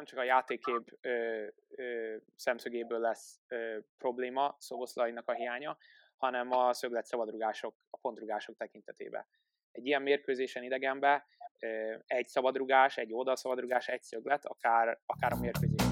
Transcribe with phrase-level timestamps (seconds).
[0.00, 5.76] nem csak a játékkép ö, ö, szemszögéből lesz ö, probléma Szoboszlainak a hiánya,
[6.16, 9.26] hanem a szöglet szabadrugások, a pontrugások tekintetében.
[9.72, 11.26] Egy ilyen mérkőzésen idegenbe
[12.06, 15.89] egy szabadrugás, egy oldalszabadrugás, egy szöglet, akár, akár a mérkőzés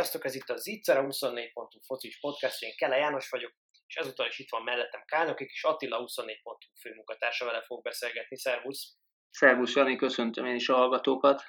[0.00, 3.52] Sziasztok, ez itt a Zicsera 24.hu focis podcast, én Kele János vagyok,
[3.86, 8.36] és ezúttal is itt van mellettem Kálnokik, és Attila 24.hu főmunkatársa vele fog beszélgetni.
[8.36, 8.96] Szervusz!
[9.30, 11.42] Szervusz, Jani, köszöntöm én is a hallgatókat.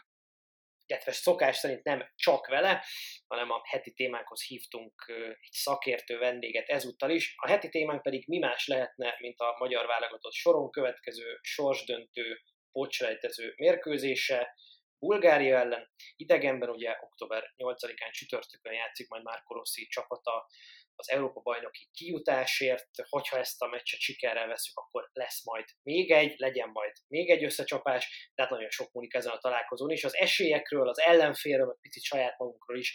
[0.85, 2.85] Illetve szokás szerint nem csak vele,
[3.27, 4.93] hanem a heti témánkhoz hívtunk
[5.41, 7.33] egy szakértő vendéget ezúttal is.
[7.37, 13.53] A heti témánk pedig mi más lehetne, mint a magyar válogatott soron következő sorsdöntő pocsrejtező
[13.55, 14.55] mérkőzése,
[15.05, 15.89] Bulgária ellen.
[16.15, 20.47] Idegenben ugye október 8-án csütörtökön játszik majd Márko Rossi csapata
[20.95, 26.69] az Európa-bajnoki kijutásért, hogyha ezt a meccset sikerrel veszük, akkor lesz majd még egy, legyen
[26.69, 30.03] majd még egy összecsapás, tehát nagyon sok múlik ezen a találkozón is.
[30.03, 32.93] Az esélyekről, az ellenfélről, meg picit saját magunkról is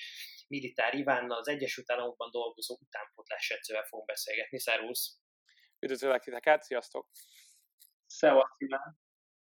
[0.48, 4.60] Militár Ivánnal, az Egyesült Államokban dolgozó utánpótlás edzővel fogunk beszélgetni.
[4.60, 5.18] Szervusz!
[5.78, 7.08] Üdvözöllek titeket, sziasztok!
[8.06, 9.05] Szevasz, Iván!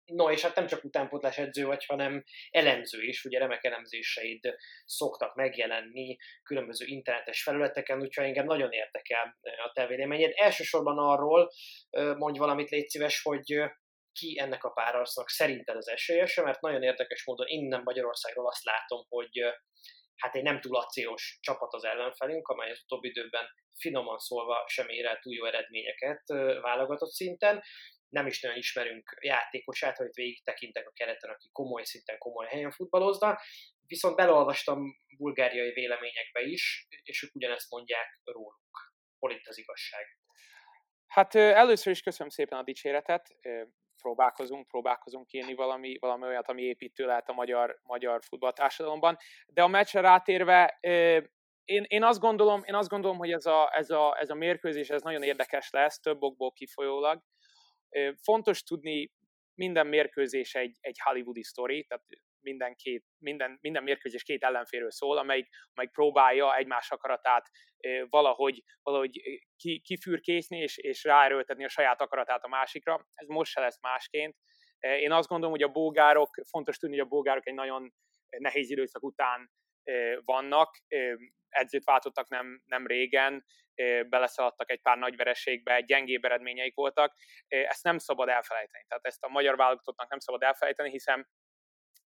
[0.06, 4.54] No, és hát nem csak utánpótlás edző vagy, hanem elemző is, ugye remek elemzéseid
[4.84, 10.32] szoktak megjelenni különböző internetes felületeken, úgyhogy engem nagyon érdekel a te véleményed.
[10.34, 11.50] Elsősorban arról
[12.16, 13.64] mondj valamit, légy szíves, hogy
[14.12, 19.04] ki ennek a párharcnak szerinted az esélyese, mert nagyon érdekes módon innen Magyarországról azt látom,
[19.08, 19.40] hogy
[20.16, 23.46] hát egy nem túl acélos csapat az ellenfelünk, amely az utóbbi időben
[23.78, 26.22] finoman szólva sem ér el túl jó eredményeket
[26.60, 27.62] válogatott szinten,
[28.08, 32.70] nem is nagyon ismerünk játékosát, hogy végig tekintek a kereten, aki komoly szinten, komoly helyen
[32.70, 33.38] futballozna,
[33.86, 38.94] viszont belolvastam bulgáriai véleményekbe is, és ők ugyanezt mondják róluk.
[39.18, 40.18] Hol itt az igazság?
[41.06, 43.36] Hát először is köszönöm szépen a dicséretet,
[44.02, 49.16] próbálkozunk, próbálkozunk írni valami, valami olyat, ami építő lehet a magyar, magyar futballtársadalomban.
[49.46, 50.78] De a meccsre rátérve,
[51.64, 54.90] én, én, azt gondolom, én azt gondolom, hogy ez a, ez, a, ez a mérkőzés
[54.90, 57.22] ez nagyon érdekes lesz, több okból kifolyólag.
[58.22, 59.10] Fontos tudni,
[59.54, 62.04] minden mérkőzés egy, egy hollywoodi sztori, tehát
[62.40, 67.50] minden, két, minden, minden mérkőzés két ellenféről szól, amelyik, amelyik próbálja egymás akaratát
[68.08, 73.06] valahogy, valahogy ki, kifürkészni és, és ráerőltetni a saját akaratát a másikra.
[73.14, 74.36] Ez most se lesz másként.
[74.78, 77.92] Én azt gondolom, hogy a bolgárok, fontos tudni, hogy a bolgárok egy nagyon
[78.38, 79.50] nehéz időszak után
[80.24, 80.76] vannak,
[81.48, 83.44] edzőt váltottak nem, nem régen,
[84.08, 87.14] beleszaladtak egy pár nagy vereségbe, gyengébb eredményeik voltak,
[87.48, 88.84] ezt nem szabad elfelejteni.
[88.88, 91.28] Tehát ezt a magyar válogatottnak nem szabad elfelejteni, hiszen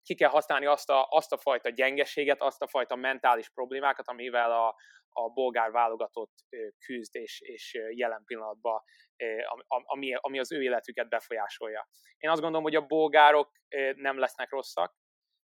[0.03, 4.53] ki kell használni azt a, azt a fajta gyengeséget, azt a fajta mentális problémákat, amivel
[4.53, 4.77] a,
[5.09, 6.33] a bolgár válogatott
[6.79, 8.83] küzd, és, és jelen pillanatban,
[9.67, 11.89] ami, ami az ő életüket befolyásolja.
[12.17, 13.53] Én azt gondolom, hogy a bolgárok
[13.95, 14.95] nem lesznek rosszak,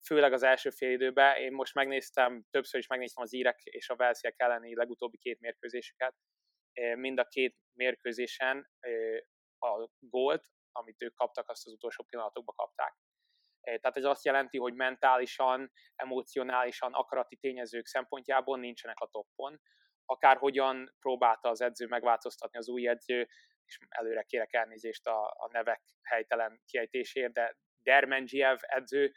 [0.07, 1.37] főleg az első fél időben.
[1.37, 6.15] Én most megnéztem, többször is megnéztem az írek és a Velsziek elleni legutóbbi két mérkőzésüket.
[6.95, 8.71] Mind a két mérkőzésen
[9.59, 12.95] a gólt, amit ők kaptak, azt az utolsó pillanatokban kapták.
[13.61, 19.61] Tehát ez azt jelenti, hogy mentálisan, emocionálisan, akarati tényezők szempontjából nincsenek a toppon.
[20.05, 23.29] Akárhogyan próbálta az edző megváltoztatni az új edző,
[23.65, 29.13] és előre kérek elnézést a, a nevek helytelen kiejtésért, de Dermendzsiev edző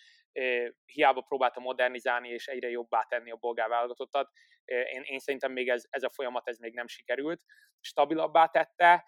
[0.85, 4.31] hiába próbálta modernizálni és egyre jobbá tenni a bolgár válogatottat.
[4.66, 7.44] Én, én szerintem még ez, ez a folyamat ez még nem sikerült.
[7.79, 9.06] Stabilabbá tette,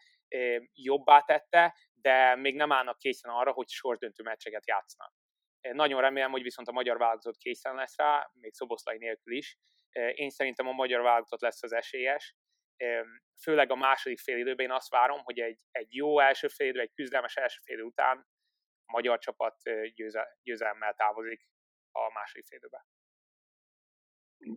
[0.74, 5.14] jobbá tette, de még nem állnak készen arra, hogy sorsdöntő meccseket játsznak.
[5.62, 9.58] Nagyon remélem, hogy viszont a magyar válogatott készen lesz rá, még Szoboszlai nélkül is.
[10.14, 12.36] Én szerintem a magyar válogatott lesz az esélyes,
[13.42, 16.80] főleg a második fél időben én azt várom, hogy egy, egy jó első fél idő,
[16.80, 18.26] egy küzdelmes első fél idő után
[18.86, 19.56] magyar csapat
[19.94, 21.48] győze, győzelemmel távozik
[21.92, 22.82] a második fél időben.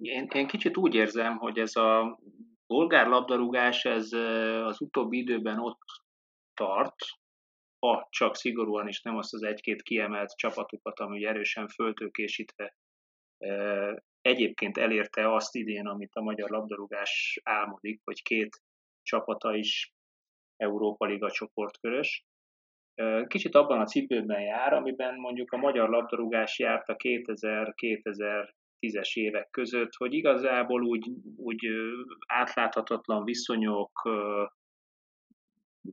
[0.00, 2.18] Én, én kicsit úgy érzem, hogy ez a
[2.66, 4.12] bolgár labdarúgás ez
[4.64, 5.82] az utóbbi időben ott
[6.54, 6.96] tart,
[7.78, 12.76] ha csak szigorúan is nem azt az egy-két kiemelt csapatokat, ami erősen föltőkésítve
[14.20, 18.62] egyébként elérte azt idén, amit a magyar labdarúgás álmodik, hogy két
[19.02, 19.92] csapata is
[20.56, 22.24] Európa Liga csoportkörös.
[23.26, 29.94] Kicsit abban a cipőben jár, amiben mondjuk a magyar labdarúgás járt a 2000-2010-es évek között,
[29.96, 31.66] hogy igazából úgy, úgy
[32.26, 34.10] átláthatatlan viszonyok,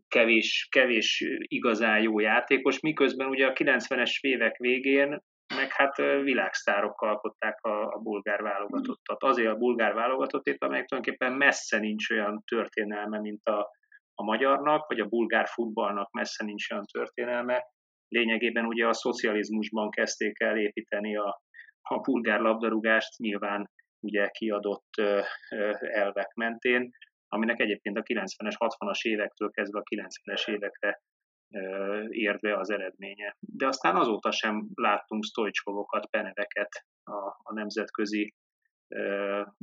[0.08, 5.24] kevés, kevés igazán jó játékos, miközben ugye a 90-es évek végén
[5.56, 9.24] meg hát világsztárok alkották a, a bulgár válogatottat.
[9.24, 13.70] Azért a bulgár válogatottat, amelyek tulajdonképpen messze nincs olyan történelme, mint a,
[14.16, 17.64] a magyarnak, vagy a bulgár futballnak messze nincs olyan történelme.
[18.08, 21.42] Lényegében ugye a szocializmusban kezdték el építeni a,
[21.82, 23.70] a bulgár labdarúgást, nyilván
[24.00, 24.90] ugye kiadott
[25.80, 26.92] elvek mentén,
[27.28, 31.02] aminek egyébként a 90-es, 60-as évektől kezdve a 90-es évekre
[32.10, 33.36] ért be az eredménye.
[33.40, 36.70] De aztán azóta sem láttunk Stojcskovokat, peneveket
[37.04, 38.34] a, a nemzetközi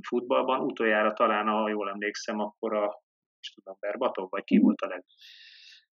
[0.08, 0.60] futballban.
[0.60, 3.02] Utoljára talán, ha jól emlékszem, akkor a,
[3.42, 5.04] is tudom, Berbatov, vagy ki volt a leg...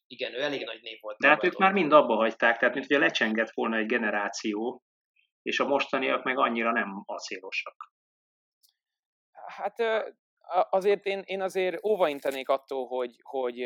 [0.06, 1.18] Igen, ő elég nagy név volt.
[1.18, 4.82] De hát ők már mind abba hagyták, tehát mint ugye lecsengett volna egy generáció,
[5.42, 7.92] és a mostaniak meg annyira nem acélosak.
[9.46, 9.74] Hát
[10.70, 13.56] azért én, én azért óvaintenék attól, hogy, hogy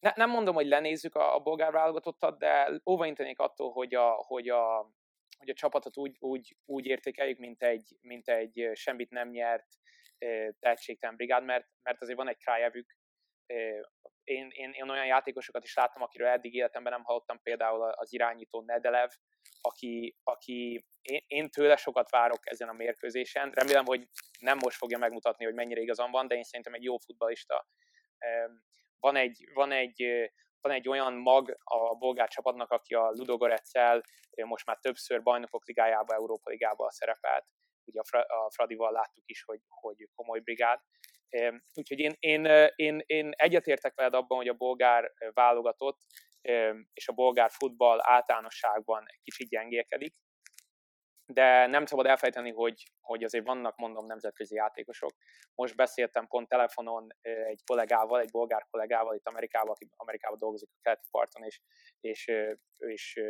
[0.00, 4.48] ne, nem mondom, hogy lenézzük a, a bolgár válogatottat, de óvaintenék attól, hogy a, hogy
[4.48, 4.90] a,
[5.38, 9.66] hogy a csapatot úgy, úgy, úgy értékeljük, mint egy, mint egy semmit nem nyert
[10.58, 12.96] tehetségtelen brigád, mert, mert azért van egy krájevük.
[14.24, 18.62] Én, én, én olyan játékosokat is láttam, akiről eddig életemben nem hallottam, például az irányító
[18.62, 19.10] Nedelev,
[19.60, 23.50] aki, aki én, én tőle sokat várok ezen a mérkőzésen.
[23.50, 24.08] Remélem, hogy
[24.40, 27.66] nem most fogja megmutatni, hogy mennyire igazam van, de én szerintem egy jó futbalista.
[29.00, 30.30] Van egy, van egy,
[30.60, 34.02] van egy olyan mag a bolgár csapatnak, aki a Ludogoreccel
[34.44, 37.44] most már többször bajnokok ligájába, Európa ligába szerepelt.
[37.86, 40.80] Ugye a, Fra, a Fradival láttuk is, hogy, hogy komoly brigád.
[41.74, 42.44] Úgyhogy én, én,
[42.74, 46.00] én, én egyetértek veled abban, hogy a bolgár válogatott
[46.92, 50.14] és a bolgár futball általánosságban egy kicsit gyengélkedik,
[51.32, 55.10] de nem szabad elfejteni, hogy, hogy azért vannak, mondom, nemzetközi játékosok.
[55.54, 60.78] Most beszéltem pont telefonon egy kollégával, egy bolgár kollégával itt Amerikában, aki Amerikában dolgozik a
[60.82, 61.60] keleti parton, és,
[62.00, 62.28] és
[62.78, 63.20] ő is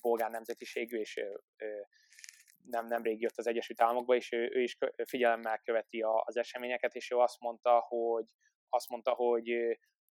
[0.00, 1.20] bolgár nemzetiségű, és
[2.70, 7.10] nem, nemrég jött az Egyesült Államokba, és ő, ő is figyelemmel követi az eseményeket, és
[7.10, 8.24] ő azt mondta, hogy
[8.68, 9.50] azt mondta, hogy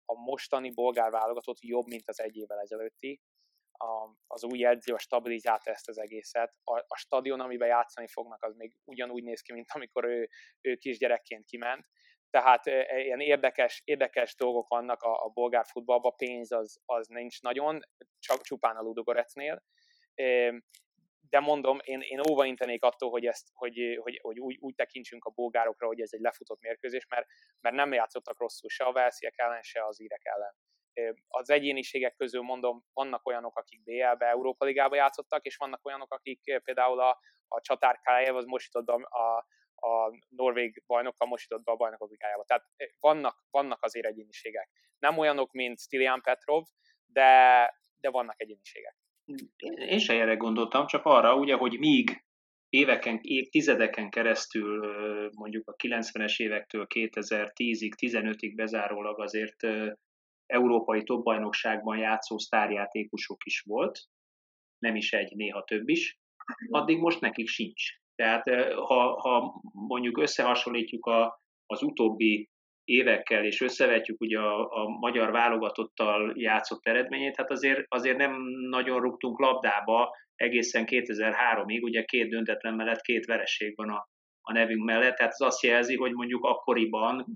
[0.05, 3.21] a mostani bolgár válogatott jobb, mint az egy évvel ezelőtti.
[3.73, 6.55] A, az új edző a stabilizálta ezt az egészet.
[6.65, 10.29] A, a stadion, amiben játszani fognak, az még ugyanúgy néz ki, mint amikor ő,
[10.61, 11.87] ő kisgyerekként kiment.
[12.31, 17.41] Tehát e, ilyen érdekes, érdekes dolgok vannak a, a bolgár futballban, pénz az, az nincs
[17.41, 17.81] nagyon,
[18.19, 19.63] csak csupán a Ludogorecnél
[21.33, 25.31] de mondom, én, én óvaintenék attól, hogy, ezt, hogy, hogy, hogy úgy, úgy tekintsünk a
[25.31, 27.27] bolgárokra, hogy ez egy lefutott mérkőzés, mert,
[27.61, 30.55] mert nem játszottak rosszul se a Velsziek ellen, se az írek ellen.
[31.29, 36.61] Az egyéniségek közül mondom, vannak olyanok, akik BL-be, Európa Ligába játszottak, és vannak olyanok, akik
[36.65, 37.19] például a,
[37.49, 42.45] a Csatár Kájev az mosított be a, a norvég bajnokkal mosított be a bajnokok ligájába.
[42.45, 42.67] Tehát
[43.01, 44.71] vannak, vannak azért egyéniségek.
[44.99, 46.65] Nem olyanok, mint Stilian Petrov,
[47.07, 49.02] de, de vannak egyéniségek.
[49.89, 52.25] Én sem erre gondoltam, csak arra, ugye, hogy míg
[52.69, 54.93] éveken, évtizedeken keresztül,
[55.35, 59.57] mondjuk a 90-es évektől 2010-ig, 15-ig bezárólag azért
[60.47, 64.01] európai topbajnokságban játszó sztárjátékosok is volt,
[64.79, 66.19] nem is egy, néha több is,
[66.69, 67.83] addig most nekik sincs.
[68.15, 72.51] Tehát ha, ha mondjuk összehasonlítjuk a, az utóbbi
[72.85, 78.37] évekkel, és összevetjük ugye a, a magyar válogatottal játszott eredményét, hát azért, azért nem
[78.71, 84.09] nagyon rúgtunk labdába egészen 2003-ig, ugye két döntetlen mellett két vereség van a,
[84.41, 87.27] a nevünk mellett, tehát az azt jelzi, hogy mondjuk akkoriban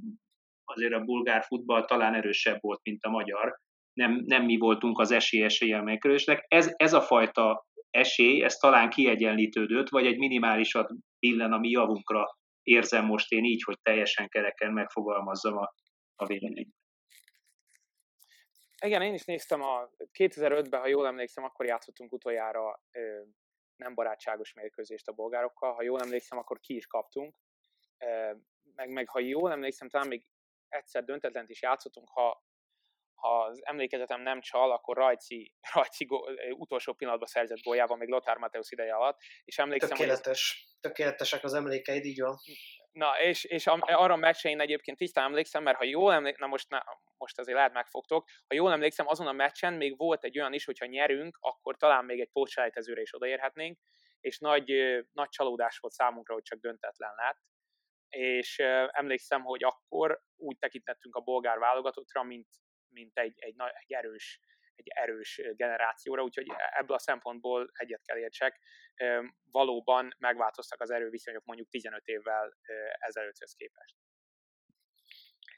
[0.65, 3.57] azért a bulgár futball talán erősebb volt, mint a magyar,
[3.93, 6.45] nem, nem mi voltunk az esélyesei megkerülésnek.
[6.49, 12.26] Ez, ez a fajta esély, ez talán kiegyenlítődött, vagy egy minimálisat billen a mi javunkra
[12.66, 15.75] érzem most én így, hogy teljesen kereken megfogalmazzam a,
[16.16, 16.75] a véleményt.
[18.82, 23.23] Igen, én is néztem a 2005-ben, ha jól emlékszem, akkor játszottunk utoljára ö,
[23.76, 25.75] nem barátságos mérkőzést a bolgárokkal.
[25.75, 27.35] Ha jól emlékszem, akkor ki is kaptunk.
[27.99, 28.32] Ö,
[28.75, 30.26] meg, meg ha jól emlékszem, talán még
[30.68, 32.46] egyszer döntetlent is játszottunk, ha,
[33.16, 36.18] ha az emlékezetem nem csal, akkor Rajci, Rajci go,
[36.50, 40.66] utolsó pillanatban szerzett góljával, még Lothar Mateusz ideje alatt, és emlékszem, Tökéletes.
[40.66, 40.75] Hogy.
[40.80, 42.37] Tökéletesek az emlékeid, így van.
[42.92, 46.50] Na, és, és arra a meccsre én egyébként tisztán emlékszem, mert ha jól emlékszem, na
[46.50, 46.85] most, na,
[47.16, 50.64] most azért lehet megfogtok, ha jól emlékszem, azon a meccsen még volt egy olyan is,
[50.64, 53.78] hogyha nyerünk, akkor talán még egy pótselejtezőre is odaérhetnénk,
[54.20, 54.73] és nagy,
[55.12, 57.38] nagy csalódás volt számunkra, hogy csak döntetlen lett.
[58.08, 62.49] És emlékszem, hogy akkor úgy tekintettünk a bolgár válogatottra, mint,
[62.97, 64.41] mint egy, egy, egy erős
[64.76, 68.61] egy erős generációra, úgyhogy ebből a szempontból egyet kell értsek.
[69.50, 72.57] Valóban megváltoztak az erőviszonyok mondjuk 15 évvel
[72.99, 73.97] ezelőtthöz képest.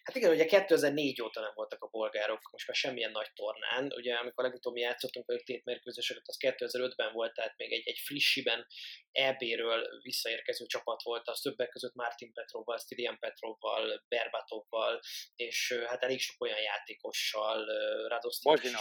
[0.09, 3.93] Hát igen, ugye 2004 óta nem voltak a bolgárok, most már semmilyen nagy tornán.
[3.97, 8.67] Ugye amikor legutóbb játszottunk velük tétmérkőzéseket, az 2005-ben volt, tehát még egy, egy frissiben
[9.13, 15.01] EB-ről visszaérkező csapat volt, az többek között Martin Petrovval, Stilian Petrovval, Berbatovval,
[15.37, 17.65] és hát elég sok olyan játékossal,
[18.09, 18.77] Radostin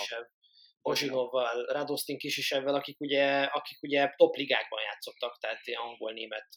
[0.88, 6.48] Ozsinovval, Radostin Kisisevvel, akik ugye, akik ugye top ligákban játszottak, tehát angol, német,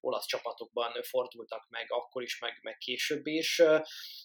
[0.00, 3.62] olasz csapatokban fordultak meg akkor is, meg, meg később is.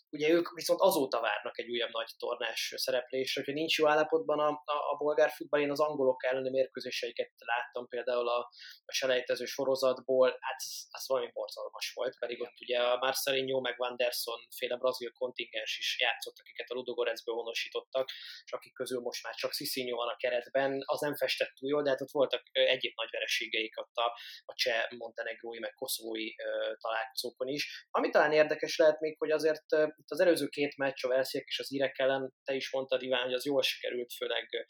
[0.10, 4.50] Ugye ők viszont azóta várnak egy újabb nagy tornás szereplésre, hogyha nincs jó állapotban a,
[4.50, 8.38] a, a bolgár futball, én az angolok elleni mérkőzéseiket láttam például a,
[8.86, 13.80] a selejtező sorozatból, hát ez, ez valami borzalmas volt, pedig ott ugye a Marcelinho meg
[13.80, 18.10] Wanderson féle brazil kontingens is játszott, akiket a Ludogorezből honosítottak,
[18.46, 21.84] és akik közül most már csak Sziszínyó van a keretben, az nem festett túl jól,
[21.84, 26.30] de hát ott voltak egyéb nagy vereségeik ott a, a cseh, montenegrói, meg koszovói
[26.78, 27.88] találkozókon is.
[27.92, 29.66] Ami talán érdekes lehet még, hogy azért
[29.98, 33.24] itt az előző két meccs, a Velsziek és az írek ellen, te is mondtad, Iván,
[33.24, 34.68] hogy az jól sikerült, főleg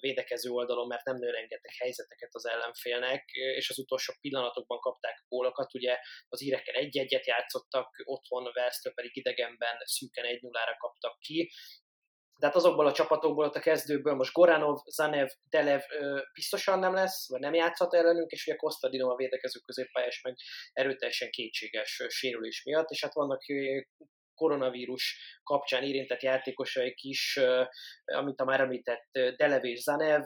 [0.00, 5.74] védekező oldalon, mert nem nő rengeteg helyzeteket az ellenfélnek, és az utolsó pillanatokban kapták gólokat.
[5.74, 11.52] Ugye az írekkel egy-egyet játszottak, otthon Velsztől pedig idegenben szűken egy nullára kaptak ki,
[12.38, 16.94] de hát azokból a csapatokból, ott a kezdőből most Goranov, Zanev, Delev ö, biztosan nem
[16.94, 20.36] lesz, vagy nem játszhat ellenünk, és ugye Kostadino a védekező középpályás meg
[20.72, 23.42] erőteljesen kétséges sérülés miatt, és hát vannak
[24.34, 27.40] koronavírus kapcsán érintett játékosaik is,
[28.04, 30.24] amit a már említett Delev és Zanev,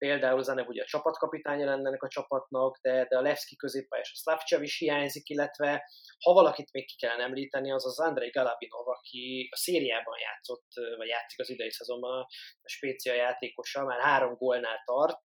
[0.00, 4.16] például Zanev ugye a csapatkapitánya lenne ennek a csapatnak, de, de a Levski középpályás a
[4.16, 5.84] Slavcev is hiányzik, illetve
[6.24, 11.08] ha valakit még ki kellene említeni, az az Andrei Galabinov, aki a szériában játszott, vagy
[11.08, 12.26] játszik az idei szezonban,
[12.62, 15.24] a Spécia játékosa, már három gólnál tart,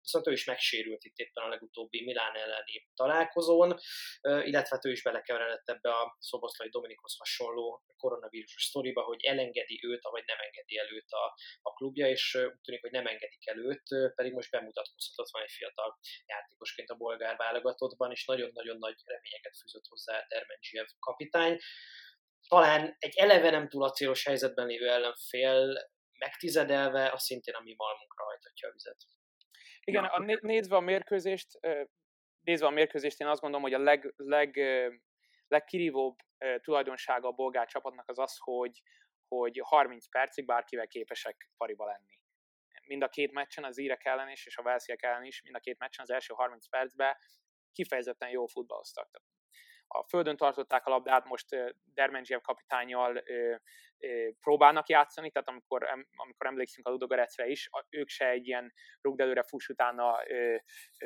[0.00, 3.78] viszont ő is megsérült itt éppen a legutóbbi Milán elleni találkozón,
[4.20, 10.24] illetve ő is belekeveredett ebbe a Szoboszlai Dominikhoz hasonló koronavírus sztoriba, hogy elengedi őt, vagy
[10.26, 11.24] nem engedi el őt a,
[11.62, 13.56] a klubja, és úgy tűnik, hogy nem engedik el
[14.14, 19.86] pedig most bemutatkozhatott van egy fiatal játékosként a bolgár válogatottban, és nagyon-nagyon nagy reményeket fűzött
[19.88, 21.58] hozzá Dermendzsiev kapitány.
[22.48, 28.24] Talán egy eleve nem túl acélos helyzetben lévő ellenfél megtizedelve, az szintén a mi malmunkra
[28.24, 28.96] hajtatja a vizet.
[29.84, 31.58] Igen, a, nézve a mérkőzést,
[32.40, 34.58] nézve a mérkőzést, én azt gondolom, hogy a leg, leg,
[35.48, 36.16] legkirívóbb
[36.60, 38.82] tulajdonsága a bolgár csapatnak az az, hogy,
[39.28, 42.20] hogy 30 percig bárkivel képesek pariba lenni.
[42.92, 45.58] Mind a két meccsen, az írek ellen is, és a Velsziek ellen is, mind a
[45.58, 47.16] két meccsen az első 30 percben
[47.72, 49.10] kifejezetten jó futballoztak.
[49.86, 53.22] A földön tartották a labdát, most Dermendzsiev kapitányjal
[54.40, 59.68] próbálnak játszani, tehát amikor, amikor emlékszünk a Ludogorecre is, ők se egy ilyen rugdelőre fuss
[59.68, 60.18] utána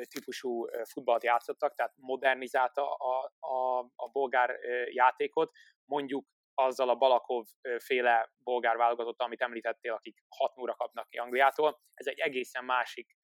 [0.09, 5.51] típusú futballt játszottak, tehát modernizálta a, a, a bolgár játékot,
[5.85, 6.25] mondjuk
[6.57, 7.45] azzal a Balakov
[7.77, 11.79] féle bolgár válogatott, amit említettél, akik 6 0 kapnak ki Angliától.
[11.93, 13.17] Ez egy egészen másik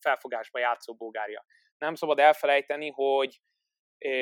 [0.00, 1.44] felfogásba játszó Bulgária.
[1.78, 3.40] Nem szabad elfelejteni, hogy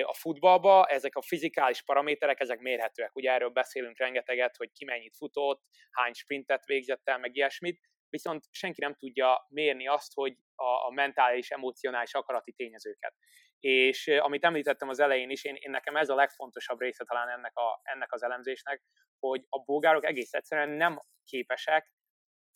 [0.03, 3.17] a futballba ezek a fizikális paraméterek, ezek mérhetőek.
[3.17, 7.81] Ugye erről beszélünk rengeteget, hogy ki mennyit futott, hány sprintet végzett el, meg ilyesmit,
[8.15, 13.15] viszont senki nem tudja mérni azt, hogy a, a mentális, emocionális, akarati tényezőket.
[13.61, 17.57] És amit említettem az elején is, én, én nekem ez a legfontosabb része talán ennek,
[17.57, 18.83] a, ennek az elemzésnek,
[19.19, 21.93] hogy a bolgárok egész egyszerűen nem képesek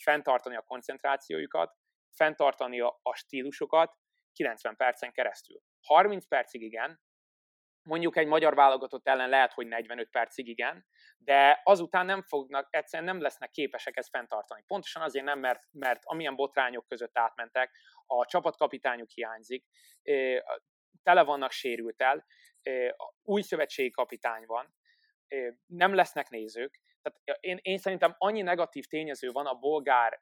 [0.02, 1.74] fenntartani a koncentrációjukat,
[2.14, 3.96] fenntartani a, a stílusokat
[4.32, 5.60] 90 percen keresztül.
[5.86, 7.00] 30 percig igen,
[7.88, 10.86] mondjuk egy magyar válogatott ellen lehet, hogy 45 percig igen,
[11.18, 14.62] de azután nem fognak, egyszerűen nem lesznek képesek ezt fenntartani.
[14.66, 17.70] Pontosan azért nem, mert, mert amilyen botrányok között átmentek,
[18.06, 19.64] a csapatkapitányuk hiányzik,
[21.02, 22.26] tele vannak sérültel,
[23.22, 24.74] új szövetségi kapitány van,
[25.66, 30.20] nem lesznek nézők, tehát én, én szerintem annyi negatív tényező van a bolgár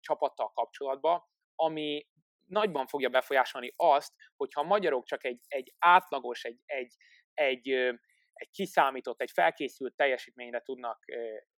[0.00, 1.22] csapattal kapcsolatban,
[1.54, 2.06] ami
[2.44, 6.96] nagyban fogja befolyásolni azt, hogyha a magyarok csak egy, egy átlagos, egy, egy,
[7.34, 7.68] egy,
[8.32, 11.04] egy kiszámított, egy felkészült teljesítményre tudnak,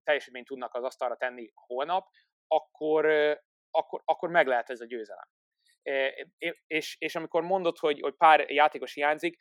[0.03, 2.07] teljesítményt tudnak az asztalra tenni holnap,
[2.47, 3.05] akkor,
[3.71, 5.27] akkor, akkor meg lehet ez a győzelem
[6.67, 9.37] és, és amikor mondod, hogy, hogy pár játékos hiányzik,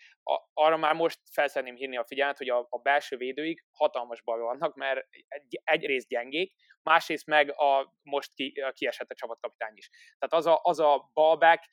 [0.52, 4.74] arra már most felszenném hívni a figyelmet, hogy a, a belső védőik hatalmas baj vannak,
[4.74, 9.90] mert egy, egyrészt gyengék, másrészt meg a, most ki, a kiesett a csapatkapitány is.
[10.18, 11.64] Tehát az a, az a balback,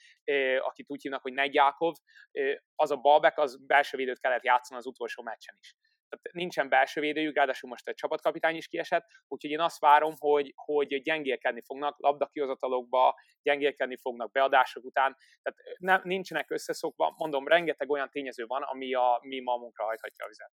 [0.59, 1.95] akit úgy hívnak, hogy Negyákov,
[2.75, 5.75] az a balback, az belső védőt kellett játszani az utolsó meccsen is
[6.11, 10.53] tehát nincsen belső védőjük, ráadásul most egy csapatkapitány is kiesett, úgyhogy én azt várom, hogy,
[10.55, 18.09] hogy gyengélkedni fognak labdakihozatalokba, gyengélkedni fognak beadások után, tehát ne, nincsenek összeszokva, mondom, rengeteg olyan
[18.09, 20.51] tényező van, ami a mi mamunkra hajthatja a vizet.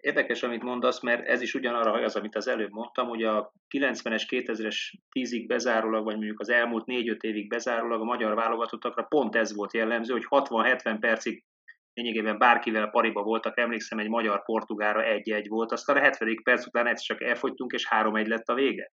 [0.00, 4.22] Érdekes, amit mondasz, mert ez is ugyanarra hajaz, amit az előbb mondtam, hogy a 90-es,
[4.28, 4.76] 2000-es
[5.18, 9.72] 10-ig bezárólag, vagy mondjuk az elmúlt 4-5 évig bezárólag a magyar válogatottakra pont ez volt
[9.72, 11.44] jellemző, hogy 60-70 percig
[11.98, 16.36] lényegében bárkivel pariba voltak, emlékszem, egy magyar-portugára egy-egy volt, aztán a 70.
[16.42, 18.90] perc után egyszer csak elfogytunk, és 3-1 lett a vége.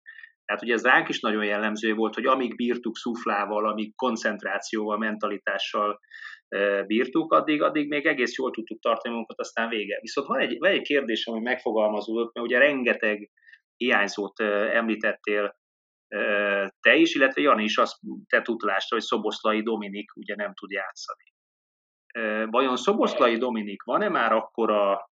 [0.44, 6.00] Tehát ugye ez ránk is nagyon jellemző volt, hogy amíg bírtuk szuflával, amíg koncentrációval, mentalitással
[6.86, 9.98] bírtuk, addig, addig még egész jól tudtuk tartani magunkat, aztán vége.
[10.00, 13.30] Viszont van egy, van egy kérdésem, hogy megfogalmazódott, mert ugye rengeteg
[13.76, 15.56] hiányzót említettél
[16.80, 17.96] te is, illetve Jani is azt
[18.28, 21.31] te tudlást, hogy Szoboszlai Dominik ugye nem tud játszani.
[22.50, 25.10] Vajon Szoboszlai Dominik van-e már akkora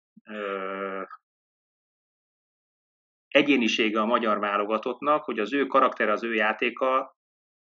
[3.27, 7.15] egyénisége a magyar válogatottnak, hogy az ő karakter, az ő játéka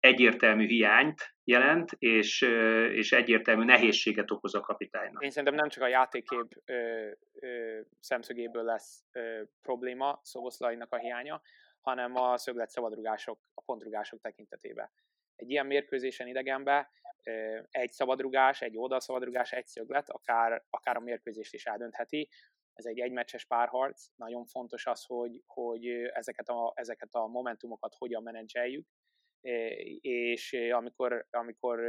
[0.00, 2.40] egyértelmű hiányt jelent, és,
[2.92, 5.22] és egyértelmű nehézséget okoz a kapitánynak.
[5.22, 7.10] Én szerintem nem csak a játékép ö,
[7.40, 11.40] ö, szemszögéből lesz ö, probléma Szoboszlainak a hiánya,
[11.80, 14.90] hanem a szöglet szabadrugások, a pontrugások tekintetében.
[15.38, 16.90] Egy ilyen mérkőzésen idegenbe
[17.70, 22.28] egy szabadrugás, egy oldalszabadrugás, egy szöglet, akár, akár a mérkőzést is eldöntheti.
[22.72, 28.22] Ez egy egymeccses párharc, nagyon fontos az, hogy, hogy ezeket, a, ezeket a momentumokat hogyan
[28.22, 28.86] menedzseljük,
[30.00, 31.80] és amikor, amikor,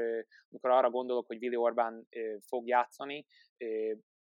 [0.50, 2.08] amikor arra gondolok, hogy Willi Orbán
[2.48, 3.25] fog játszani,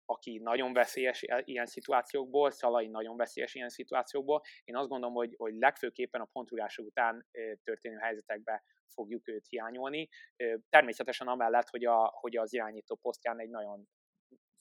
[0.10, 4.42] aki nagyon veszélyes ilyen szituációkból, Szalai nagyon veszélyes ilyen szituációkból.
[4.64, 7.28] Én azt gondolom, hogy, hogy legfőképpen a pontrugások után
[7.64, 8.64] történő helyzetekbe
[8.94, 10.10] fogjuk őt hiányolni.
[10.70, 13.88] Természetesen amellett, hogy, a, hogy az irányító posztján egy nagyon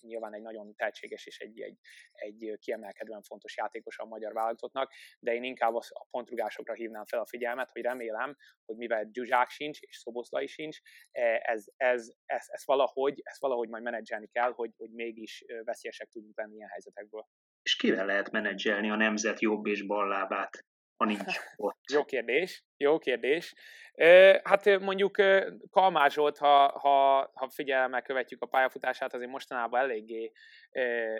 [0.00, 1.78] nyilván egy nagyon tehetséges és egy, egy,
[2.12, 7.26] egy kiemelkedően fontos játékos a magyar válogatottnak, de én inkább a pontrugásokra hívnám fel a
[7.26, 10.78] figyelmet, hogy remélem, hogy mivel Zsuzsák sincs, és Szoboszlai sincs,
[11.10, 16.08] e, ez, ez, ez, ez, valahogy, ez valahogy majd menedzselni kell, hogy, hogy mégis veszélyesek
[16.08, 17.26] tudunk lenni ilyen helyzetekből.
[17.62, 20.67] És kivel lehet menedzselni a nemzet jobb és bal lábát?
[20.98, 21.22] Ha nincs
[21.56, 21.78] ott?
[21.92, 23.54] Jó kérdés, jó kérdés.
[24.42, 25.16] Hát mondjuk
[25.70, 30.32] Kalmár Zsolt, ha, ha, ha figyelemmel követjük a pályafutását, azért mostanában eléggé,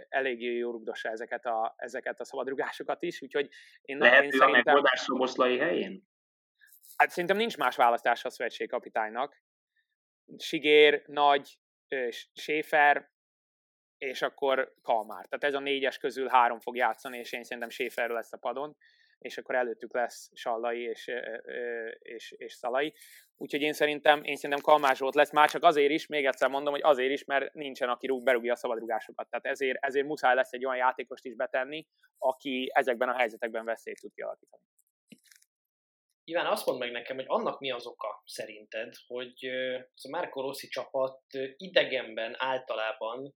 [0.09, 3.49] eléggé jó rugdossa ezeket a, ezeket a szabadrugásokat is, úgyhogy
[3.83, 4.63] én, Lehet én szerintem...
[4.63, 6.09] a megoldás Szoboszlai helyén?
[6.97, 9.43] Hát szerintem nincs más választás a szövetségkapitánynak.
[10.37, 11.59] Sigér, Nagy,
[12.33, 13.11] Séfer,
[13.99, 15.27] és akkor Kalmár.
[15.27, 18.77] Tehát ez a négyes közül három fog játszani, és én szerintem Séfer lesz a padon
[19.19, 21.11] és akkor előttük lesz Sallai és,
[21.99, 22.95] és, és Szalai.
[23.37, 26.83] Úgyhogy én szerintem, én szerintem Kalmás lesz, már csak azért is, még egyszer mondom, hogy
[26.83, 29.29] azért is, mert nincsen, aki rúg, berúgja a szabadrugásokat.
[29.31, 31.87] Tehát ezért, ezért muszáj lesz egy olyan játékost is betenni,
[32.19, 34.63] aki ezekben a helyzetekben veszélyt tud kialakítani.
[36.25, 39.45] Iván, azt mondd meg nekem, hogy annak mi az oka szerinted, hogy
[39.95, 41.21] ez a Marco Rossi csapat
[41.57, 43.35] idegenben általában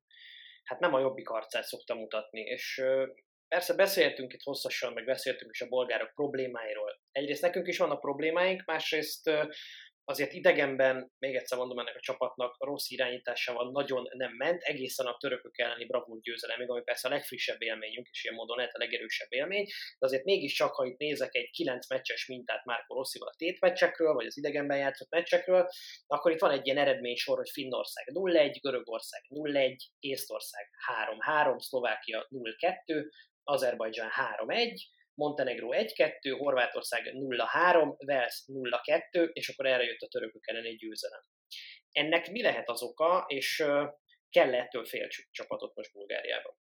[0.64, 2.83] hát nem a jobbik arcát szokta mutatni, és
[3.53, 7.01] Persze beszéltünk itt hosszasan, meg beszéltünk is a bolgárok problémáiról.
[7.11, 9.31] Egyrészt nekünk is vannak problémáink, másrészt
[10.05, 15.17] azért idegenben, még egyszer mondom ennek a csapatnak, rossz irányításával nagyon nem ment, egészen a
[15.17, 19.33] törökök elleni bravúr győzelemig, ami persze a legfrissebb élményünk, és ilyen módon lehet a legerősebb
[19.33, 19.65] élmény,
[19.99, 24.27] de azért mégiscsak, ha itt nézek egy 9 meccses mintát Márko Rosszival a tétmeccsekről, vagy
[24.27, 25.69] az idegenben játszott meccsekről,
[26.07, 30.69] akkor itt van egy ilyen eredménysor, hogy Finnország 0-1, Görögország 0-1, Észtország
[31.27, 33.11] 3-3, Szlovákia 0-2,
[33.45, 34.11] Azerbajdzsán
[34.47, 34.75] 3-1,
[35.15, 41.21] Montenegro 1-2, Horvátország 0-3, Wales 0-2, és akkor erre jött a törökök ellen egy győzelem.
[41.93, 43.65] Ennek mi lehet az oka, és
[44.31, 46.55] kell ettől fél csapatot most Bulgáriában?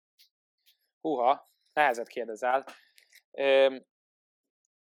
[1.00, 2.64] Húha, nehezet kérdezel.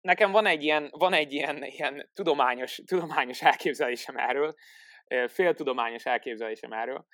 [0.01, 4.55] Nekem van egy ilyen, van egy ilyen, ilyen tudományos, tudományos elképzelésem erről,
[5.29, 7.07] féltudományos elképzelésem erről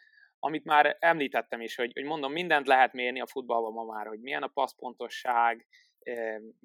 [0.44, 4.20] amit már említettem is, hogy, hogy mondom, mindent lehet mérni a futballban ma már, hogy
[4.20, 5.66] milyen a passzpontosság,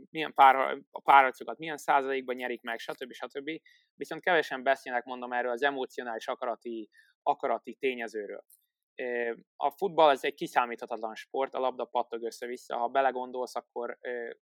[0.10, 0.56] milyen pár,
[0.92, 3.12] a párharcokat milyen százalékban nyerik meg, stb.
[3.12, 3.50] stb.
[3.94, 6.90] Viszont kevesen beszélnek, mondom erről az emocionális akarati,
[7.24, 8.44] akarati tényezőről.
[9.56, 12.78] A futball ez egy kiszámíthatatlan sport, a labda pattog össze-vissza.
[12.78, 13.98] Ha belegondolsz, akkor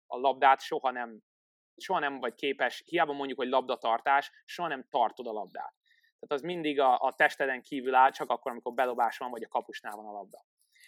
[0.06, 1.20] a labdát soha nem,
[1.76, 5.74] soha nem vagy képes, hiába mondjuk, hogy labdatartás, soha nem tartod a labdát.
[6.28, 9.48] Tehát az mindig a, a testeden kívül áll, csak akkor, amikor belobás van, vagy a
[9.48, 10.46] kapusnál van a labda.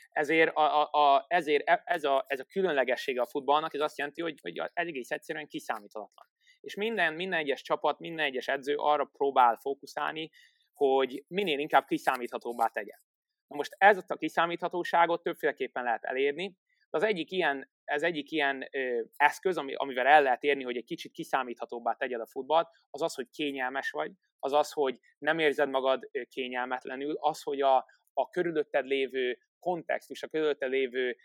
[0.10, 3.97] Ezért, a, a, a, ezért e, ez, a, ez a különlegessége a futballnak, ez azt
[3.97, 6.28] jelenti, hogy, hogy egész egyszerűen kiszámíthatatlan.
[6.60, 10.30] És minden, minden egyes csapat, minden egyes edző arra próbál fókuszálni,
[10.73, 12.95] hogy minél inkább kiszámíthatóbbá tegye.
[13.47, 16.58] Na most ez a kiszámíthatóságot többféleképpen lehet elérni.
[16.98, 20.86] Az egyik ilyen, ez egyik ilyen ö, eszköz, ami, amivel el lehet érni, hogy egy
[20.86, 25.70] kicsit kiszámíthatóbbá tegyed a futballt, az az, hogy kényelmes vagy, az az, hogy nem érzed
[25.70, 31.18] magad kényelmetlenül, az, hogy a, a körülötted lévő kontextus, a körülötted lévő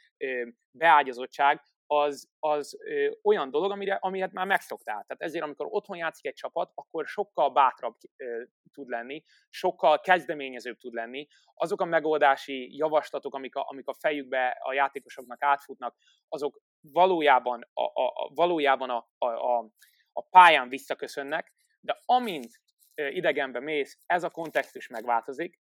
[0.71, 5.05] beágyazottság, az, az ö, olyan dolog, amire, amihez már megszoktál.
[5.07, 8.42] Tehát ezért, amikor otthon játszik egy csapat, akkor sokkal bátrabb ö,
[8.73, 11.27] tud lenni, sokkal kezdeményezőbb tud lenni.
[11.55, 15.97] Azok a megoldási javaslatok, amik a, amik a fejükbe a játékosoknak átfutnak,
[16.29, 19.71] azok valójában a, a, a, valójában a, a, a,
[20.12, 22.61] a pályán visszaköszönnek, de amint
[22.95, 25.61] idegenbe mész, ez a kontextus megváltozik,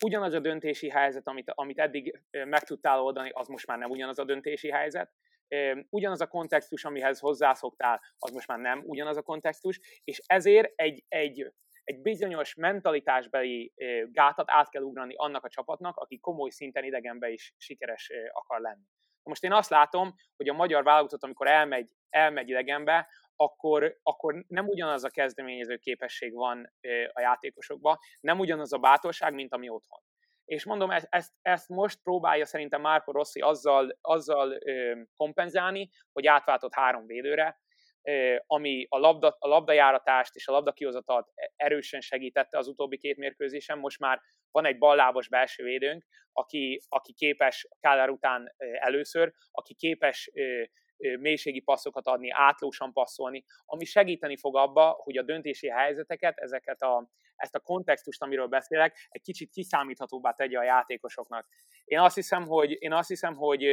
[0.00, 4.18] ugyanaz a döntési helyzet, amit, amit eddig meg tudtál oldani, az most már nem ugyanaz
[4.18, 5.12] a döntési helyzet,
[5.88, 11.04] ugyanaz a kontextus, amihez hozzászoktál, az most már nem ugyanaz a kontextus, és ezért egy,
[11.08, 11.52] egy,
[11.84, 13.72] egy bizonyos mentalitásbeli
[14.12, 18.84] gátat át kell ugrani annak a csapatnak, aki komoly szinten idegenbe is sikeres akar lenni.
[19.22, 24.66] Most én azt látom, hogy a magyar válogatott, amikor elmegy, elmegy idegenbe, akkor, akkor nem
[24.66, 26.72] ugyanaz a kezdeményező képesség van
[27.12, 30.00] a játékosokban, nem ugyanaz a bátorság, mint ami otthon.
[30.50, 36.74] És mondom, ezt, ezt, most próbálja szerintem Márko Rossi azzal, azzal ö, kompenzálni, hogy átváltott
[36.74, 37.60] három védőre,
[38.02, 43.78] ö, ami a, labda, a labdajáratást és a labdakihozatat erősen segítette az utóbbi két mérkőzésen.
[43.78, 50.30] Most már van egy ballábos belső védőnk, aki, aki képes Kálár után először, aki képes
[51.18, 57.10] mélységi passzokat adni, átlósan passzolni, ami segíteni fog abba, hogy a döntési helyzeteket, ezeket a,
[57.36, 61.46] ezt a kontextust, amiről beszélek, egy kicsit kiszámíthatóbbá tegye a játékosoknak.
[61.84, 63.64] Én azt hiszem, hogy, én azt hiszem, hogy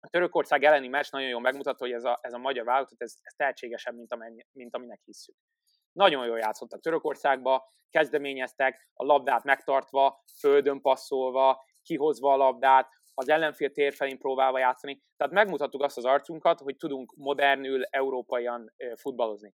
[0.00, 3.14] a Törökország elleni meccs nagyon jól megmutatta, hogy ez a, ez a magyar válogatott, ez,
[3.20, 5.36] ez tehetségesebb, mint, amennyi, mint aminek hisszük.
[5.92, 13.70] Nagyon jól játszottak Törökországba, kezdeményeztek, a labdát megtartva, földön passzolva, kihozva a labdát, az ellenfél
[13.70, 15.02] tér felén próbálva játszani.
[15.16, 19.54] Tehát megmutattuk azt az arcunkat, hogy tudunk modernül, európaian futballozni.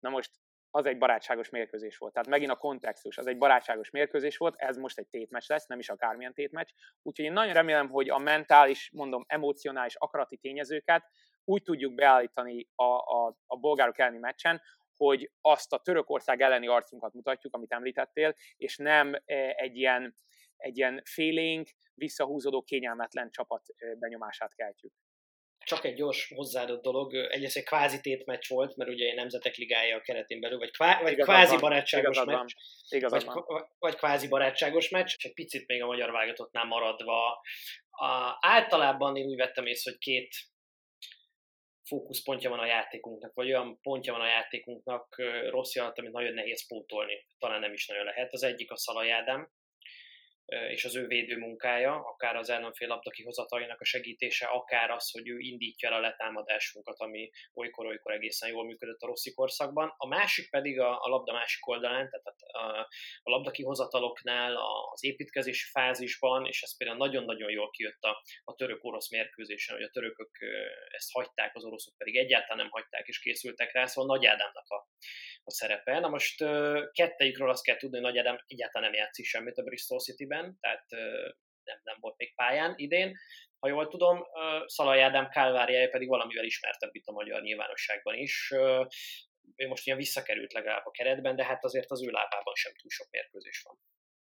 [0.00, 0.30] Na most
[0.74, 2.12] az egy barátságos mérkőzés volt.
[2.12, 5.78] Tehát megint a kontextus, az egy barátságos mérkőzés volt, ez most egy tétmeccs lesz, nem
[5.78, 6.68] is akármilyen tétmeccs.
[7.02, 11.04] Úgyhogy én nagyon remélem, hogy a mentális, mondom, emocionális, akarati tényezőket
[11.44, 14.60] úgy tudjuk beállítani a, a, a bolgárok elleni meccsen,
[14.96, 19.14] hogy azt a Törökország elleni arcunkat mutatjuk, amit említettél, és nem
[19.56, 20.14] egy ilyen,
[20.62, 23.62] egy ilyen félénk, visszahúzódó, kényelmetlen csapat
[23.98, 24.92] benyomását keltjük.
[25.64, 30.00] Csak egy gyors hozzáadott dolog, egyrészt egy kvázi tétmeccs volt, mert ugye nemzetek ligája a
[30.00, 32.52] keretén belül, vagy, kvá, vagy kvázi van, barátságos igazad meccs,
[32.88, 33.68] igazad vagy, van.
[33.78, 37.40] vagy kvázi barátságos meccs, és egy picit még a magyar válogatottnál maradva.
[37.90, 40.34] A, általában én úgy vettem észre, hogy két
[41.84, 45.16] fókuszpontja van a játékunknak, vagy olyan pontja van a játékunknak
[45.50, 47.26] rossz alatt, amit nagyon nehéz pótolni.
[47.38, 48.32] Talán nem is nagyon lehet.
[48.32, 49.50] Az egyik a Szalai Ádám,
[50.68, 55.28] és az ő védő munkája, akár az ellenfél labda kihozatainak a segítése, akár az, hogy
[55.28, 59.94] ő indítja el a letámadásunkat, ami olykor-olykor egészen jól működött a rossz korszakban.
[59.96, 62.88] A másik pedig a, a labda másik oldalán, tehát a,
[63.22, 64.56] a labda kihozataloknál,
[64.92, 69.90] az építkezési fázisban, és ez például nagyon-nagyon jól kijött a, a török-orosz mérkőzésen, hogy a
[69.90, 70.30] törökök
[70.90, 74.88] ezt hagyták, az oroszok pedig egyáltalán nem hagyták, és készültek rá, szóval Nagy Ádámnak a,
[75.44, 75.98] a szerepe.
[75.98, 76.44] Na most
[76.92, 80.86] kettejükről azt kell tudni, hogy Nagy Ádám egyáltalán nem játszik semmit a Bristol City-ben, tehát
[81.64, 83.16] nem, nem volt még pályán idén.
[83.58, 84.24] Ha jól tudom,
[84.66, 88.50] Szalai Ádám kálváriája pedig valamivel ismertebb itt a magyar nyilvánosságban is.
[89.56, 92.90] Ő most ilyen visszakerült legalább a keretben, de hát azért az ő lábában sem túl
[92.90, 93.78] sok mérkőzés van.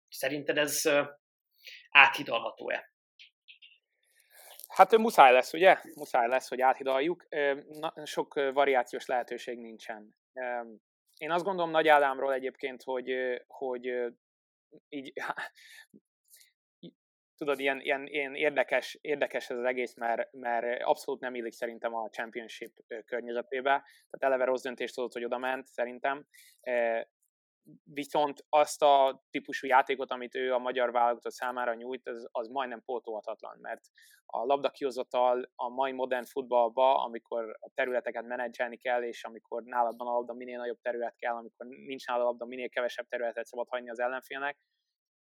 [0.10, 0.90] Szerinted ez
[1.90, 2.92] áthidalható-e?
[4.68, 5.78] Hát muszáj lesz, ugye?
[5.96, 7.28] Muszáj lesz, hogy áthidaljuk.
[8.04, 10.16] Sok variációs lehetőség nincsen.
[11.17, 14.13] Én azt gondolom Nagy Ádámról egyébként, hogy, hogy
[14.89, 15.13] így,
[17.38, 21.95] tudod, ilyen, ilyen, ilyen érdekes, érdekes ez az egész, mert, mert abszolút nem illik szerintem
[21.95, 22.71] a championship
[23.06, 23.69] környezetébe.
[23.71, 26.26] Tehát eleve rossz döntést tudott, hogy oda ment, szerintem
[27.84, 32.84] viszont azt a típusú játékot, amit ő a magyar válogatott számára nyújt, az, az majdnem
[32.86, 33.82] pótolhatatlan, mert
[34.25, 39.97] a labda kihozatal a mai modern futballba, amikor a területeket menedzselni kell, és amikor nálad
[39.97, 43.45] van a labda, minél nagyobb terület kell, amikor nincs nálad a labda, minél kevesebb területet
[43.45, 44.58] szabad hagyni az ellenfélnek,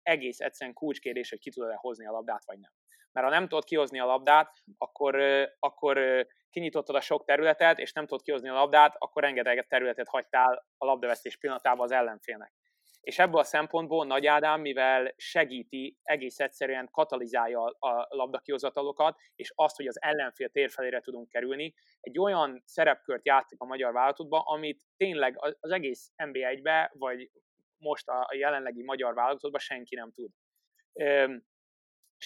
[0.01, 2.71] egész egyszerűen kulcskérdés, hogy ki tudod-e hozni a labdát, vagy nem.
[3.13, 5.15] Mert ha nem tudod kihozni a labdát, akkor,
[5.59, 10.65] akkor kinyitottad a sok területet, és nem tudod kihozni a labdát, akkor rengeteg területet hagytál
[10.77, 12.53] a labdavesztés pillanatában az ellenfélnek.
[13.01, 19.75] És ebből a szempontból Nagy Ádám, mivel segíti, egész egyszerűen katalizálja a labdakihozatalokat, és azt,
[19.75, 25.37] hogy az ellenfél térfelére tudunk kerülni, egy olyan szerepkört játszik a magyar válogatottban, amit tényleg
[25.59, 27.29] az egész NB1-be, vagy
[27.77, 30.31] most a jelenlegi magyar válogatottban senki nem tud.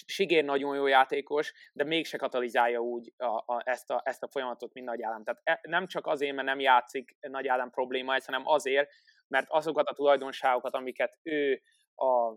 [0.06, 4.72] Sigér nagyon jó játékos, de mégse katalizálja úgy a, a, ezt, a, ezt a folyamatot,
[4.72, 5.24] mint Nagy Állam.
[5.24, 8.90] Tehát e, nem csak azért, mert nem játszik Nagy Állam probléma, hanem azért,
[9.28, 11.62] mert azokat a tulajdonságokat, amiket ő
[11.94, 12.32] a,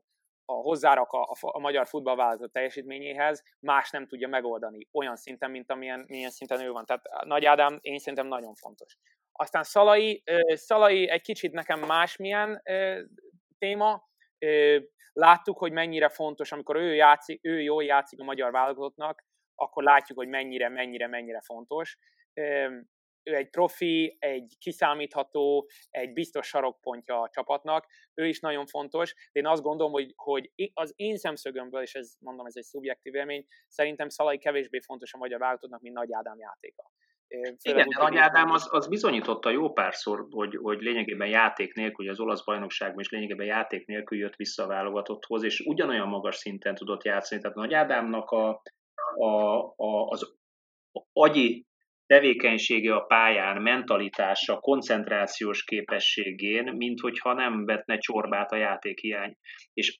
[0.46, 5.72] a hozzárak a, a, a magyar futballvállalatot teljesítményéhez, más nem tudja megoldani olyan szinten, mint
[5.72, 6.86] amilyen milyen szinten ő van.
[6.86, 8.98] Tehát Nagy Ádám én szerintem nagyon fontos.
[9.32, 12.62] Aztán Szalai, Szalai egy kicsit nekem másmilyen
[13.58, 14.10] téma.
[15.14, 19.26] Láttuk, hogy mennyire fontos, amikor ő, játszik, ő jól játszik a magyar válogatottnak,
[19.56, 21.98] akkor látjuk, hogy mennyire, mennyire, mennyire fontos.
[23.24, 29.40] Ő egy profi, egy kiszámítható, egy biztos sarokpontja a csapatnak, ő is nagyon fontos, de
[29.40, 33.46] én azt gondolom, hogy, hogy az én szemszögömből, és ez mondom, ez egy szubjektív élmény,
[33.68, 36.92] szerintem Szalai kevésbé fontos a magyar válogatottnak, mint Nagy Ádám játéka.
[37.62, 42.44] Igen, Nagy Ádám az, az bizonyította jó párszor, hogy, hogy lényegében játék nélkül, az olasz
[42.44, 47.42] bajnokságban is lényegében játék nélkül jött vissza a válogatotthoz, és ugyanolyan magas szinten tudott játszani.
[47.42, 48.62] Tehát Nagy Ádámnak a,
[49.16, 50.36] a, a, az
[51.14, 51.66] agyi
[52.06, 59.38] tevékenysége a pályán, mentalitása, koncentrációs képességén, mint hogyha nem vetne csorbát a játékhiány.
[59.74, 60.00] És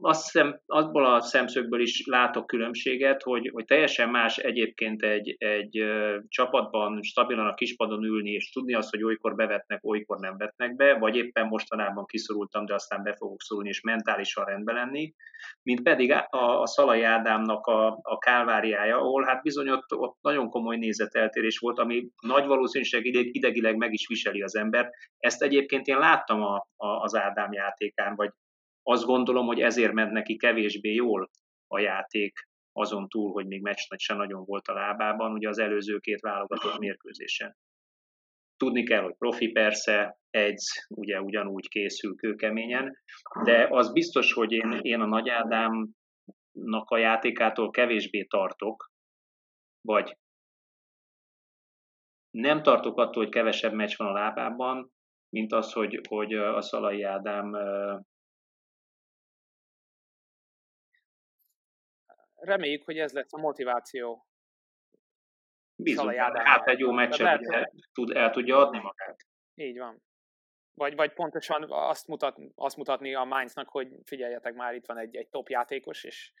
[0.00, 5.84] azt hiszem, abból a szemszögből is látok különbséget, hogy, hogy teljesen más egyébként egy, egy
[6.28, 10.98] csapatban stabilan a kispadon ülni, és tudni azt, hogy olykor bevetnek, olykor nem vetnek be,
[10.98, 15.14] vagy éppen mostanában kiszorultam, de aztán be fogok szólni, és mentálisan rendben lenni,
[15.62, 20.48] mint pedig a, a Szalai Ádámnak a, a kálváriája, ahol hát bizony ott, ott nagyon
[20.48, 24.90] komoly nézeteltérés volt, ami nagy valószínűség ideg, idegileg meg is viseli az embert.
[25.18, 28.30] Ezt egyébként én láttam a, a, az Ádám játékán, vagy
[28.86, 31.30] azt gondolom, hogy ezért ment neki kevésbé jól
[31.66, 35.98] a játék, azon túl, hogy még meccsnagy se nagyon volt a lábában, ugye az előző
[35.98, 37.56] két válogatott mérkőzésen.
[38.56, 42.96] Tudni kell, hogy profi persze, egy ugye ugyanúgy készül kőkeményen,
[43.44, 48.92] de az biztos, hogy én, én a Nagy Ádámnak a játékától kevésbé tartok,
[49.80, 50.16] vagy
[52.30, 54.92] nem tartok attól, hogy kevesebb meccs van a lábában,
[55.28, 57.56] mint az, hogy, hogy a Szalai Ádám
[62.44, 64.26] reméljük, hogy ez lesz a motiváció.
[65.76, 69.26] Bizony, hát egy jó meccset el, tud, el tudja adni magát.
[69.54, 70.02] Így van.
[70.74, 75.16] Vagy, vagy pontosan azt, mutat, azt mutatni a Mainznak, hogy figyeljetek már, itt van egy,
[75.16, 76.32] egy top játékos, és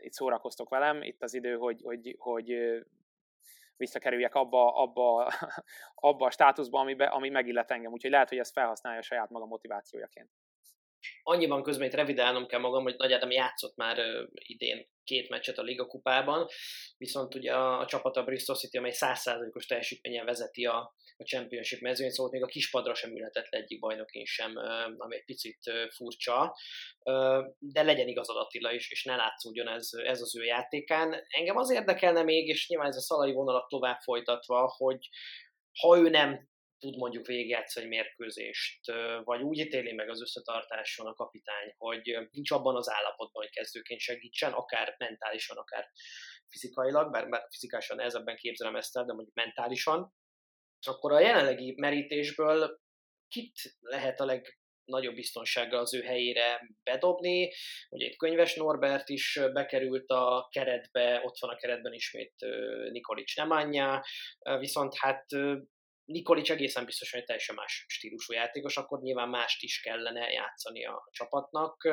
[0.00, 2.56] itt szórakoztok velem, itt az idő, hogy, hogy, hogy
[3.76, 5.32] visszakerüljek abba, abba,
[5.94, 7.92] abba a státuszba, amibe, ami megillet engem.
[7.92, 10.30] Úgyhogy lehet, hogy ezt felhasználja saját maga motivációjaként
[11.22, 13.98] annyiban közben itt revidálnom kell magam, hogy Nagy Ádám játszott már
[14.32, 16.46] idén két meccset a Liga kupában,
[16.96, 22.12] viszont ugye a, csapat a Bristol City, amely 100%-os teljesítményen vezeti a, a Championship mezőnyt,
[22.12, 24.56] szóval még a kispadra sem ülhetett le egyik bajnokin sem,
[24.96, 25.58] ami egy picit
[25.94, 26.56] furcsa,
[27.58, 31.24] de legyen igazad Attila is, és ne látszódjon ez, ez az ő játékán.
[31.28, 35.08] Engem az érdekelne még, és nyilván ez a szalai vonalat tovább folytatva, hogy
[35.80, 38.86] ha ő nem tud mondjuk végigjátszani egy mérkőzést,
[39.24, 44.00] vagy úgy ítéli meg az összetartáson a kapitány, hogy nincs abban az állapotban, hogy kezdőként
[44.00, 45.88] segítsen, akár mentálisan, akár
[46.48, 50.14] fizikailag, bár, bár fizikálisan nehezebben képzelem ezt el, de mondjuk mentálisan,
[50.80, 52.80] akkor a jelenlegi merítésből
[53.28, 57.52] kit lehet a legnagyobb biztonsággal az ő helyére bedobni.
[57.88, 62.34] Ugye itt Könyves Norbert is bekerült a keretbe, ott van a keretben ismét
[62.90, 64.04] Nikolics Nemanja,
[64.58, 65.26] viszont hát
[66.06, 71.08] Nikolic egészen biztosan egy teljesen más stílusú játékos, akkor nyilván mást is kellene játszani a
[71.10, 71.88] csapatnak,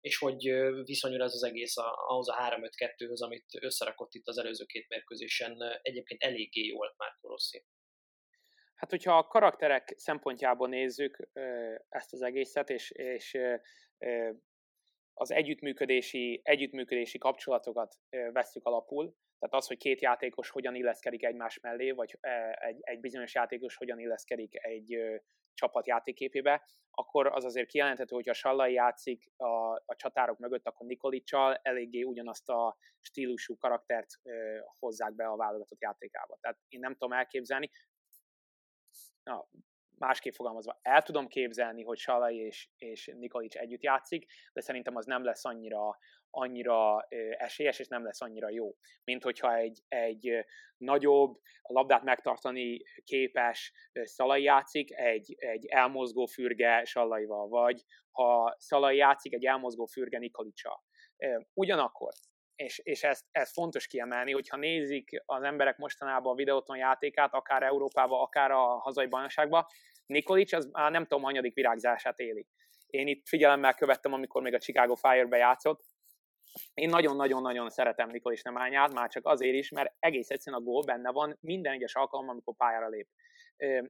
[0.00, 0.42] és hogy
[0.84, 6.22] viszonyul ez az egész ahhoz a 3-5-2-höz, amit összerakott itt az előző két mérkőzésen, egyébként
[6.22, 7.64] eléggé jól Márko Rossi.
[8.74, 11.28] Hát, hogyha a karakterek szempontjából nézzük
[11.88, 13.38] ezt az egészet, és, és
[15.14, 17.94] az együttműködési, együttműködési kapcsolatokat
[18.32, 22.18] vesszük alapul, tehát az, hogy két játékos hogyan illeszkedik egymás mellé, vagy
[22.50, 25.20] egy, egy bizonyos játékos hogyan illeszkedik egy
[25.54, 30.86] csapat játéképébe, akkor az azért kijelenthető, hogy a Sallai játszik a, a csatárok mögött, akkor
[30.86, 36.38] Nikolicsal eléggé ugyanazt a stílusú karaktert ö, hozzák be a válogatott játékába.
[36.40, 37.70] Tehát én nem tudom elképzelni,
[39.22, 39.48] na,
[40.00, 45.06] másképp fogalmazva, el tudom képzelni, hogy Salai és, és Nikolic együtt játszik, de szerintem az
[45.06, 45.98] nem lesz annyira,
[46.30, 47.06] annyira
[47.38, 50.44] esélyes, és nem lesz annyira jó, mint hogyha egy, egy
[50.76, 59.34] nagyobb, labdát megtartani képes Szalai játszik egy, egy elmozgó fürge Sallaival, vagy ha Szalai játszik
[59.34, 60.82] egy elmozgó fürge Nikolicsa.
[61.54, 62.12] Ugyanakkor,
[62.60, 67.62] és, és ezt, ezt fontos kiemelni, hogyha nézik az emberek mostanában a videóton játékát, akár
[67.62, 69.70] Európába, akár a hazai bajnokságba,
[70.06, 72.46] Nikolic az már nem tudom, hanyadik virágzását éli.
[72.86, 75.84] Én itt figyelemmel követtem, amikor még a Chicago Fire-be játszott,
[76.74, 81.10] én nagyon-nagyon-nagyon szeretem Nikolic Nemányát, már csak azért is, mert egész egyszerűen a gól benne
[81.10, 83.08] van minden egyes alkalommal, amikor pályára lép.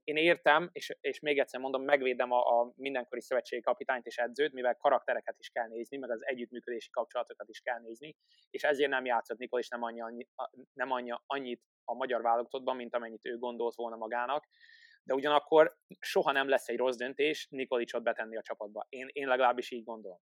[0.04, 4.52] Én értem, és, és még egyszer mondom, megvédem a, a mindenkori szövetségi kapitányt és edzőt,
[4.52, 8.16] mivel karaktereket is kell nézni, meg az együttműködési kapcsolatokat is kell nézni,
[8.50, 10.26] és ezért nem játszott Nikol, és nem, annyi, annyi,
[10.72, 14.46] nem annyi, annyit a magyar válogatottban, mint amennyit ő gondolt volna magának
[15.02, 18.86] de ugyanakkor soha nem lesz egy rossz döntés Nikolicsot betenni a csapatba.
[18.88, 20.18] Én, én legalábbis így gondolom.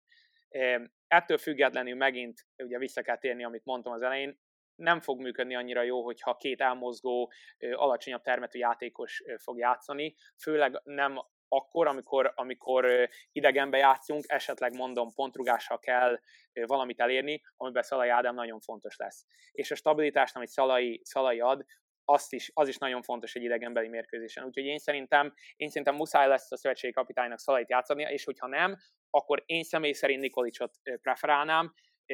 [1.07, 4.39] Ettől függetlenül megint ugye vissza kell térni, amit mondtam az elején,
[4.79, 7.33] nem fog működni annyira jó, hogyha két elmozgó,
[7.73, 15.79] alacsonyabb termetű játékos fog játszani, főleg nem akkor, amikor, amikor idegenbe játszunk, esetleg mondom, pontrugással
[15.79, 16.21] kell
[16.53, 19.27] valamit elérni, amiben Szalai Ádám nagyon fontos lesz.
[19.53, 21.65] És a stabilitást, amit Szalai, Szalai ad,
[22.05, 24.45] azt is, az is nagyon fontos egy idegenbeli mérkőzésen.
[24.45, 28.77] Úgyhogy én szerintem, én szerintem muszáj lesz a szövetségi kapitánynak Szalait játszani, és hogyha nem,
[29.11, 31.73] akkor én személy szerint Nikolicsot preferálnám,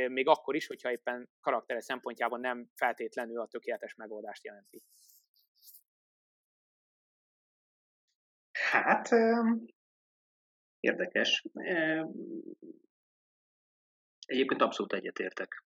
[0.09, 4.83] még akkor is, hogyha éppen karaktere szempontjában nem feltétlenül a tökéletes megoldást jelenti.
[8.53, 9.09] Hát,
[10.81, 11.45] érdekes.
[14.27, 15.65] Egyébként abszolút egyetértek.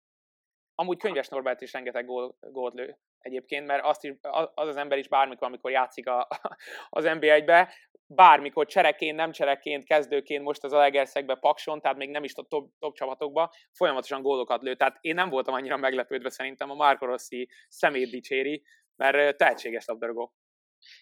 [0.76, 4.98] Amúgy könyves Norbert is rengeteg gól, gólt lő egyébként, mert azt is, az az ember
[4.98, 6.28] is bármikor, amikor játszik a,
[6.90, 7.74] az NBA-be,
[8.16, 12.72] bármikor csereként, nem csereként, kezdőként, most az Alegerszegbe, Pakson, tehát még nem is a top,
[12.80, 14.76] top csapatokba, folyamatosan gólokat lő.
[14.76, 18.64] Tehát én nem voltam annyira meglepődve szerintem a Marco Rossi szemét dicséri,
[18.96, 20.34] mert tehetséges labdarúgó.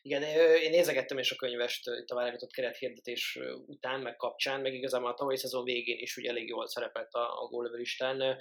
[0.01, 0.23] Igen,
[0.61, 5.13] én nézegettem is a könyvest itt a válogatott kerethirdetés után, meg kapcsán, meg igazából a
[5.13, 8.37] tavalyi szezon végén is ugye elég jól szerepelt a, a gólövőlistán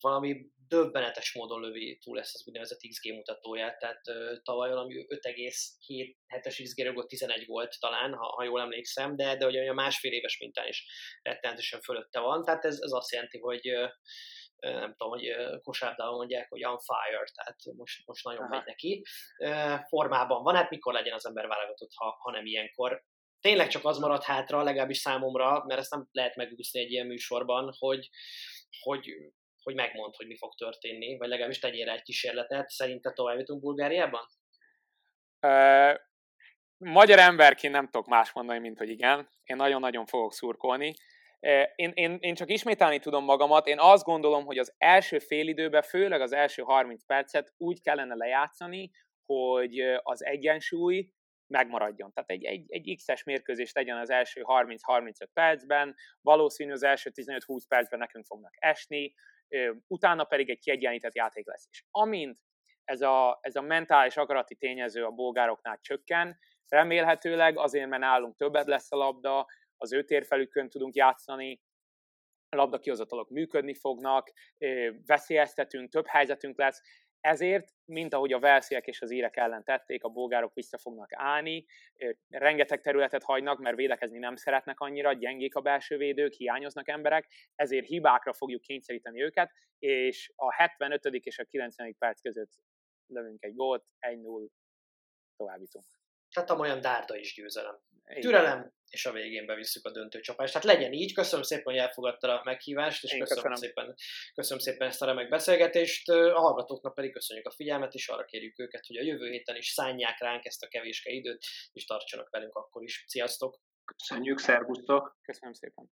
[0.00, 6.60] valami döbbenetes módon lövi túl ezt az úgynevezett XG mutatóját, tehát uh, tavaly valami 5,7-es
[6.62, 10.38] XG rögött 11 volt talán, ha, ha jól emlékszem, de, de ugye a másfél éves
[10.38, 10.86] mintán is
[11.22, 13.90] rettenetesen fölötte van, tehát ez, ez azt jelenti, hogy uh,
[14.60, 18.48] nem tudom, hogy kosárlabdában mondják, hogy on fire, tehát most, most nagyon Aha.
[18.48, 19.02] megy neki.
[19.88, 23.04] Formában van, hát mikor legyen az ember válogatott, ha, ha nem ilyenkor.
[23.40, 27.74] Tényleg csak az marad hátra, legalábbis számomra, mert ezt nem lehet megúszni egy ilyen műsorban,
[27.78, 28.10] hogy,
[28.80, 29.10] hogy
[29.70, 32.68] hogy megmond, hogy mi fog történni, vagy legalábbis tegyél rá egy kísérletet.
[32.68, 34.26] Szerinted tovább jutunk Bulgáriában?
[35.46, 35.98] Uh,
[36.76, 39.28] magyar emberként nem tudok más mondani, mint hogy igen.
[39.44, 40.94] Én nagyon-nagyon fogok szurkolni.
[41.74, 46.20] Én, én, én csak ismételni tudom magamat, én azt gondolom, hogy az első félidőben, főleg
[46.20, 48.90] az első 30 percet úgy kellene lejátszani,
[49.26, 51.08] hogy az egyensúly
[51.46, 52.12] megmaradjon.
[52.12, 57.62] Tehát egy, egy, egy X-es mérkőzést legyen az első 30-35 percben, valószínű az első 15-20
[57.68, 59.14] percben nekünk fognak esni,
[59.86, 61.68] utána pedig egy kiegyenlített játék lesz.
[61.70, 62.38] És amint
[62.84, 68.66] ez a, ez a mentális akarati tényező a bolgároknál csökken, remélhetőleg azért, mert nálunk többet
[68.66, 71.60] lesz a labda, az ő térfelükön tudunk játszani,
[72.48, 74.32] a labda kihozatalok működni fognak,
[75.06, 76.82] veszélyeztetünk, több helyzetünk lesz,
[77.20, 81.66] ezért, mint ahogy a velsziek és az írek ellen tették, a bolgárok vissza fognak állni,
[82.28, 87.86] rengeteg területet hagynak, mert védekezni nem szeretnek annyira, gyengék a belső védők, hiányoznak emberek, ezért
[87.86, 91.04] hibákra fogjuk kényszeríteni őket, és a 75.
[91.04, 91.96] és a 90.
[91.98, 92.52] perc között
[93.06, 94.48] lövünk egy gólt, 1-0
[95.36, 95.84] továbbítunk.
[96.34, 97.78] Tehát olyan dárda is győzelem.
[98.20, 100.52] Türelem, és a végén bevisszük a döntőcsapást.
[100.52, 103.56] Tehát legyen így, köszönöm szépen, hogy elfogadta a meghívást, és köszönöm, köszönöm.
[103.56, 103.94] Szépen,
[104.34, 106.08] köszönöm szépen ezt a remek beszélgetést.
[106.08, 109.68] A hallgatóknak pedig köszönjük a figyelmet, és arra kérjük őket, hogy a jövő héten is
[109.68, 113.04] szánják ránk ezt a kevéske időt, és tartsanak velünk akkor is.
[113.06, 113.60] Sziasztok!
[113.96, 115.18] Köszönjük, szervusztok!
[115.22, 115.90] Köszönöm szépen!